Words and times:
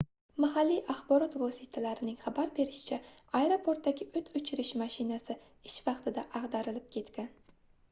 mahalliy 0.43 0.77
axborot 0.93 1.35
vositalarining 1.41 2.15
xabar 2.23 2.49
berishicha 2.61 2.99
aeroportdagi 3.41 4.09
oʻt 4.23 4.33
oʻchirish 4.41 4.73
mashinasi 4.85 5.39
ish 5.71 5.79
vaqtida 5.91 6.27
agʻdarilib 6.43 6.91
ketgan 6.99 7.33